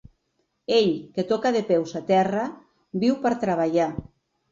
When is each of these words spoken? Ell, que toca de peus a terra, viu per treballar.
Ell, 0.77 0.87
que 1.17 1.25
toca 1.31 1.51
de 1.55 1.61
peus 1.67 1.93
a 1.99 2.01
terra, 2.07 2.45
viu 3.05 3.19
per 3.27 3.33
treballar. 3.45 3.87